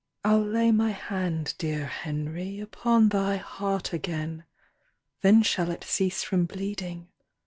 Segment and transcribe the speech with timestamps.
[0.23, 4.45] "I'll lay my hand, dear Henry, Upon thy heart again.
[5.21, 7.09] Then shall it cease from bleeding.